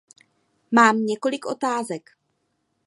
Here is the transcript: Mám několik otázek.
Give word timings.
Mám 0.71 1.05
několik 1.05 1.45
otázek. 1.45 2.09